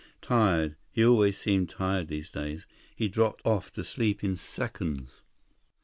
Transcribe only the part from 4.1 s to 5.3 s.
in seconds.